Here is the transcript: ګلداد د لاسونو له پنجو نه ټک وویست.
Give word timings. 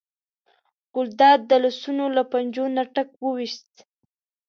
ګلداد 0.95 1.39
د 1.49 1.51
لاسونو 1.63 2.05
له 2.15 2.23
پنجو 2.31 2.65
نه 2.75 2.83
ټک 2.93 3.09
وویست. 3.23 3.71